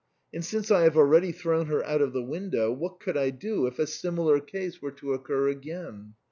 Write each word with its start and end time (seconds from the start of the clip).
And 0.33 0.43
since 0.43 0.71
I 0.71 0.81
have 0.81 0.97
already 0.97 1.31
thrown 1.31 1.67
her 1.67 1.83
out 1.85 2.01
of 2.01 2.11
the 2.11 2.23
window, 2.23 2.71
what 2.71 2.99
could 2.99 3.15
I 3.15 3.29
do 3.29 3.67
if 3.67 3.77
a 3.77 3.85
similar 3.85 4.39
case 4.39 4.81
were 4.81 4.89
to 4.93 5.13
occur 5.13 5.47
again 5.47 6.15